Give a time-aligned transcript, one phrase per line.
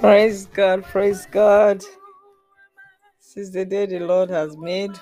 [0.00, 1.82] Praise God, praise God.
[3.18, 4.92] Since the day the Lord has made,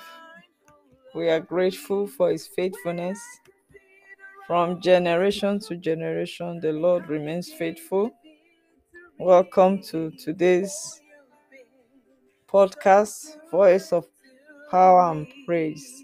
[1.13, 3.19] we are grateful for his faithfulness.
[4.47, 8.09] From generation to generation, the Lord remains faithful.
[9.19, 10.99] Welcome to today's
[12.51, 14.07] podcast, Voice of
[14.71, 16.01] Power and Praise.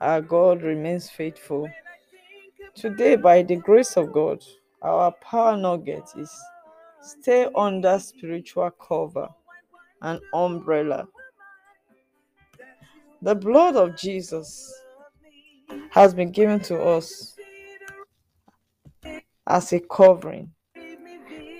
[0.00, 1.68] Our God remains faithful.
[2.74, 4.42] Today, by the grace of God,
[4.80, 6.34] our power nugget is
[7.06, 9.28] stay under spiritual cover
[10.02, 11.06] and umbrella.
[13.22, 14.72] The blood of Jesus
[15.90, 17.36] has been given to us
[19.46, 20.52] as a covering.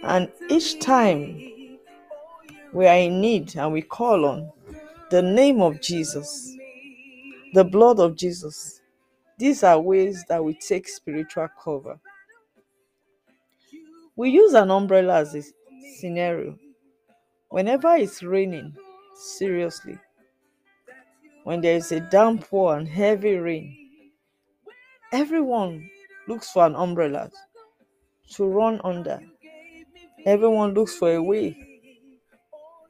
[0.03, 1.41] And each time
[2.73, 4.53] we are in need and we call on
[5.11, 6.55] the name of Jesus,
[7.55, 8.81] the blood of Jesus,
[9.39, 11.99] these are ways that we take spiritual cover.
[14.17, 15.43] We use an umbrella as a
[15.99, 16.59] scenario.
[17.51, 18.75] Whenever it's raining,
[19.15, 19.99] seriously,
[21.45, 23.77] when there is a downpour and heavy rain,
[25.13, 25.91] everyone
[26.27, 27.31] looks for an umbrella
[28.33, 29.21] to run under.
[30.25, 31.81] Everyone looks for a way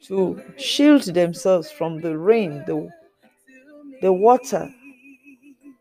[0.02, 2.88] to shield themselves from the rain, the,
[4.00, 4.72] the water,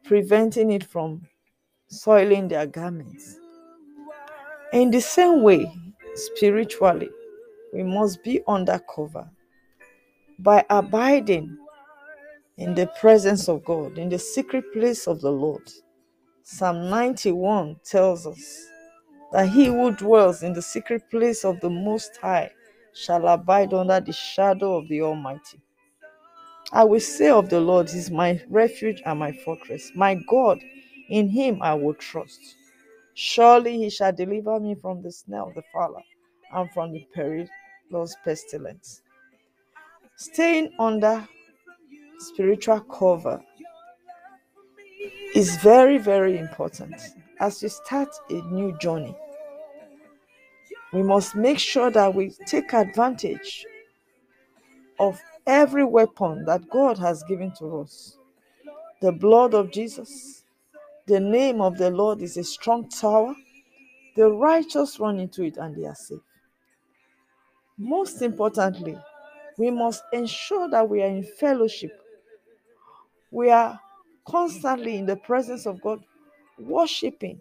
[0.03, 1.21] preventing it from
[1.87, 3.37] soiling their garments.
[4.73, 5.71] In the same way,
[6.15, 7.09] spiritually,
[7.73, 9.29] we must be under cover
[10.39, 11.57] by abiding
[12.57, 15.63] in the presence of God, in the secret place of the Lord.
[16.43, 18.65] Psalm 91 tells us
[19.31, 22.51] that he who dwells in the secret place of the Most High
[22.93, 25.59] shall abide under the shadow of the Almighty.
[26.71, 30.59] I will say of the Lord, He is my refuge and my fortress, my God,
[31.09, 32.55] in Him I will trust.
[33.15, 36.03] Surely He shall deliver me from the snare of the fowler
[36.53, 39.01] and from the perilous pestilence.
[40.17, 41.27] Staying under
[42.19, 43.41] spiritual cover
[45.33, 46.95] is very, very important
[47.39, 49.15] as you start a new journey.
[50.93, 53.65] We must make sure that we take advantage
[54.97, 58.17] of every weapon that God has given to us.
[59.01, 60.44] The blood of Jesus,
[61.07, 63.35] the name of the Lord is a strong tower.
[64.15, 66.19] The righteous run into it and they are safe.
[67.77, 68.97] Most importantly,
[69.57, 71.91] we must ensure that we are in fellowship.
[73.31, 73.79] We are
[74.25, 76.03] constantly in the presence of God,
[76.57, 77.39] worshiping.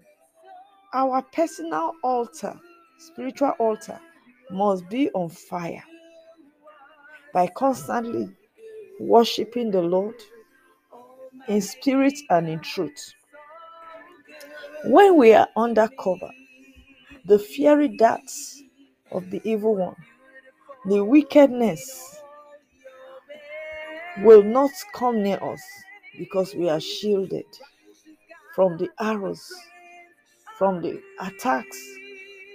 [0.93, 2.59] Our personal altar,
[2.99, 3.99] spiritual altar,
[4.51, 5.83] must be on fire
[7.33, 8.29] by constantly
[9.01, 10.15] worshiping the Lord
[11.49, 13.15] in spirit and in truth.
[14.87, 16.31] When we are under cover,
[17.25, 18.63] the fiery darts
[19.11, 19.97] of the evil one,
[20.85, 22.19] the wickedness
[24.19, 25.63] will not come near us
[26.19, 27.47] because we are shielded
[28.55, 29.51] from the arrows,
[30.59, 31.83] from the attacks,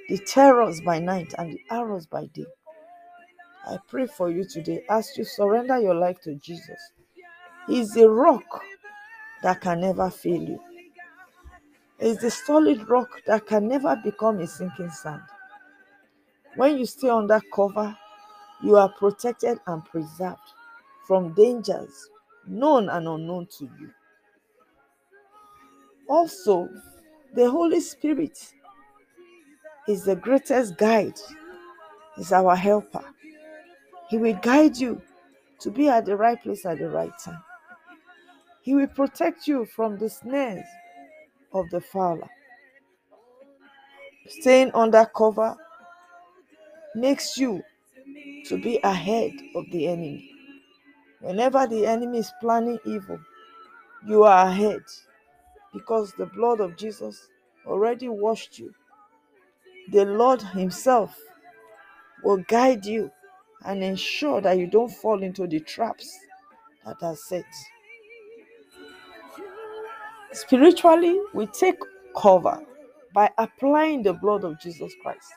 [0.07, 2.45] the terrors by night and the arrows by day.
[3.65, 6.79] I pray for you today as you surrender your life to Jesus.
[7.67, 8.63] He is a rock
[9.41, 10.59] that can never fail you.
[11.99, 15.21] Is the solid rock that can never become a sinking sand.
[16.55, 17.97] When you stay under cover,
[18.63, 20.39] you are protected and preserved
[21.05, 22.09] from dangers
[22.47, 23.91] known and unknown to you.
[26.07, 26.69] Also,
[27.33, 28.53] the Holy Spirit
[29.87, 31.19] is the greatest guide,
[32.17, 33.03] is our helper.
[34.09, 35.01] He will guide you
[35.59, 37.43] to be at the right place at the right time.
[38.61, 40.65] He will protect you from the snares
[41.53, 42.29] of the fowler.
[44.27, 45.55] Staying under cover
[46.95, 47.63] makes you
[48.47, 50.31] to be ahead of the enemy.
[51.21, 53.19] Whenever the enemy is planning evil,
[54.07, 54.81] you are ahead
[55.73, 57.27] because the blood of Jesus
[57.65, 58.73] already washed you.
[59.91, 61.17] The Lord Himself
[62.23, 63.11] will guide you
[63.65, 66.09] and ensure that you don't fall into the traps
[66.85, 67.45] that are set.
[70.31, 71.79] Spiritually, we take
[72.15, 72.63] cover
[73.13, 75.31] by applying the blood of Jesus Christ,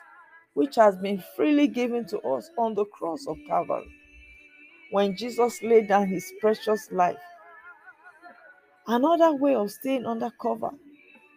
[0.53, 3.89] which has been freely given to us on the cross of Calvary
[4.91, 7.17] when Jesus laid down his precious life.
[8.85, 10.69] Another way of staying under cover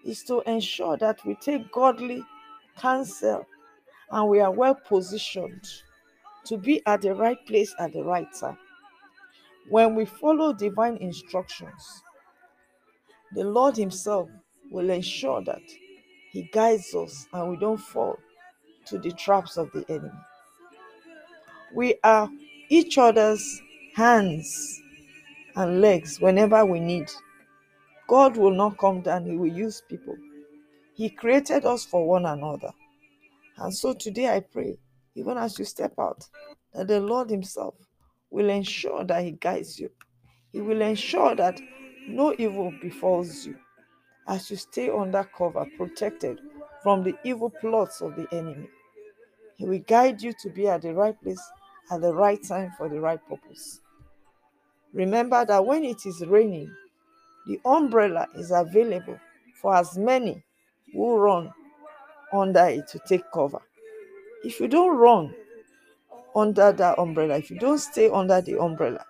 [0.05, 2.23] is to ensure that we take godly
[2.77, 3.47] counsel
[4.11, 5.67] and we are well positioned
[6.45, 8.59] to be at the right place at the right time.
[9.71, 12.03] When we follow divine instructions,
[13.37, 14.31] the Lord Himself
[14.71, 15.61] will ensure that
[16.33, 18.19] He guides us and we don't fall
[18.87, 20.11] to the traps of the enemy.
[21.75, 22.31] We are
[22.71, 23.61] each other's
[23.95, 24.81] hands
[25.55, 27.11] and legs whenever we need.
[28.09, 30.17] God will not come down, He will use people.
[30.95, 32.73] He created us for one another.
[33.59, 34.79] And so today I pray,
[35.15, 36.27] even as you step out,
[36.73, 37.75] that the Lord Himself
[38.31, 39.91] will ensure that He guides you.
[40.53, 41.61] He will ensure that
[42.07, 43.57] no evil befalls you
[44.29, 46.41] as you stay under cover, protected
[46.83, 48.69] from the evil plots of the enemy.
[49.57, 51.43] He will guide you to be at the right place
[51.91, 53.81] at the right time for the right purpose.
[54.93, 56.71] Remember that when it is raining,
[57.47, 59.19] the umbrella is available
[59.61, 60.43] for as many
[60.93, 61.53] who run
[62.33, 63.61] under it to take cover.
[64.45, 65.35] If you don't run
[66.35, 69.05] under that umbrella, if you don't stay under the umbrella,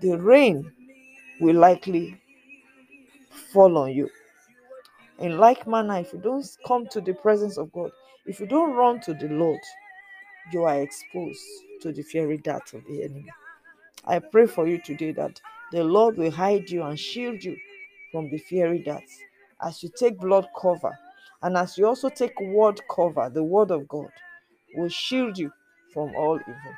[0.00, 0.70] the rain
[1.40, 2.20] will likely
[3.52, 4.08] fall on you.
[5.18, 7.90] In like manner, if you don't come to the presence of God,
[8.26, 9.60] if you don't run to the Lord,
[10.52, 11.40] you are exposed
[11.82, 13.30] to the fiery dart of the enemy.
[14.06, 15.40] I pray for you today that
[15.72, 17.56] the Lord will hide you and shield you
[18.12, 19.18] from the fiery darts
[19.62, 20.96] as you take blood cover
[21.42, 24.10] and as you also take word cover, the word of God
[24.76, 25.52] will shield you
[25.92, 26.74] from all evil.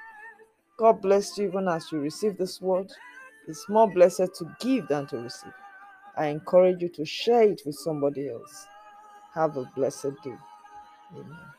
[0.76, 2.92] God bless you even as you receive this word.
[3.46, 5.52] It's more blessed to give than to receive.
[6.16, 8.66] I encourage you to share it with somebody else.
[9.34, 10.37] Have a blessed day.
[11.12, 11.55] Amen.